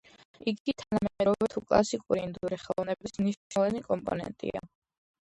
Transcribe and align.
იგი 0.51 0.73
თანამედროვე 0.81 1.51
თუ 1.55 1.63
კლასიკური 1.67 2.25
ინდური 2.31 2.61
ხელოვნების 2.65 3.17
მნიშვნელოვანი 3.23 3.87
კომპონენტია. 3.89 4.69